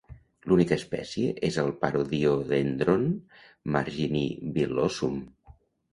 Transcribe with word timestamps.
L'única 0.51 0.77
espècie 0.81 1.33
és 1.49 1.59
el 1.65 1.69
"Parodiodendron 1.83 3.07
marginivillosum". 3.77 5.25